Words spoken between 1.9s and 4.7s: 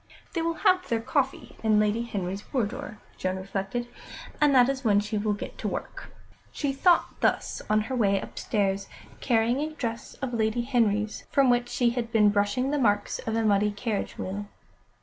Henry's boudoir," Joan reflected, "and that